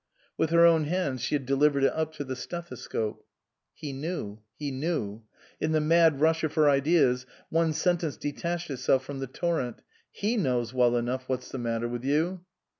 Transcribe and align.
With 0.35 0.49
her 0.49 0.65
own 0.65 0.85
hands 0.85 1.21
she 1.21 1.35
had 1.35 1.45
delivered 1.45 1.83
it 1.83 1.93
up 1.93 2.11
to 2.13 2.23
the 2.23 2.35
stethoscope. 2.35 3.23
He 3.71 3.93
knew, 3.93 4.41
he 4.57 4.71
knew. 4.71 5.21
In 5.59 5.73
the 5.73 5.79
mad 5.79 6.19
rush 6.19 6.43
of 6.43 6.55
her 6.55 6.67
ideas 6.67 7.27
one 7.49 7.71
sentence 7.73 8.17
detached 8.17 8.71
itself 8.71 9.05
from 9.05 9.19
the 9.19 9.27
torrent." 9.27 9.83
He 10.25 10.37
knows 10.37 10.73
well 10.73 10.97
enough 10.97 11.29
what's 11.29 11.49
the 11.49 11.59
matter 11.59 11.87
with 11.87 12.03
you." 12.03 12.43